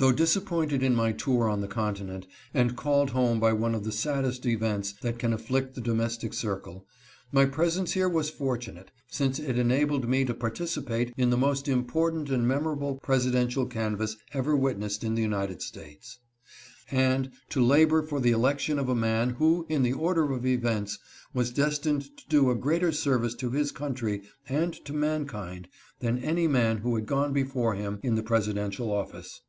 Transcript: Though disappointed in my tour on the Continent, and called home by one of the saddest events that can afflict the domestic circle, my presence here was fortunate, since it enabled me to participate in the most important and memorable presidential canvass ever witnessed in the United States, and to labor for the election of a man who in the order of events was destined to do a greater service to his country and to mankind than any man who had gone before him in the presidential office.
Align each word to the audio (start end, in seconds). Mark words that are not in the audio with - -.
Though 0.00 0.12
disappointed 0.12 0.84
in 0.84 0.94
my 0.94 1.10
tour 1.10 1.48
on 1.50 1.60
the 1.60 1.66
Continent, 1.66 2.28
and 2.54 2.76
called 2.76 3.10
home 3.10 3.40
by 3.40 3.52
one 3.52 3.74
of 3.74 3.82
the 3.82 3.90
saddest 3.90 4.46
events 4.46 4.92
that 5.00 5.18
can 5.18 5.32
afflict 5.32 5.74
the 5.74 5.80
domestic 5.80 6.34
circle, 6.34 6.86
my 7.32 7.46
presence 7.46 7.94
here 7.94 8.08
was 8.08 8.30
fortunate, 8.30 8.92
since 9.08 9.40
it 9.40 9.58
enabled 9.58 10.08
me 10.08 10.24
to 10.24 10.34
participate 10.34 11.12
in 11.16 11.30
the 11.30 11.36
most 11.36 11.66
important 11.66 12.30
and 12.30 12.46
memorable 12.46 12.94
presidential 13.02 13.66
canvass 13.66 14.16
ever 14.32 14.54
witnessed 14.54 15.02
in 15.02 15.16
the 15.16 15.22
United 15.22 15.62
States, 15.62 16.20
and 16.92 17.32
to 17.48 17.60
labor 17.60 18.00
for 18.00 18.20
the 18.20 18.30
election 18.30 18.78
of 18.78 18.88
a 18.88 18.94
man 18.94 19.30
who 19.30 19.66
in 19.68 19.82
the 19.82 19.94
order 19.94 20.30
of 20.30 20.46
events 20.46 21.00
was 21.34 21.50
destined 21.50 22.04
to 22.16 22.28
do 22.28 22.50
a 22.52 22.54
greater 22.54 22.92
service 22.92 23.34
to 23.34 23.50
his 23.50 23.72
country 23.72 24.22
and 24.48 24.74
to 24.84 24.92
mankind 24.92 25.66
than 25.98 26.20
any 26.20 26.46
man 26.46 26.76
who 26.76 26.94
had 26.94 27.04
gone 27.04 27.32
before 27.32 27.74
him 27.74 27.98
in 28.04 28.14
the 28.14 28.22
presidential 28.22 28.92
office. 28.92 29.40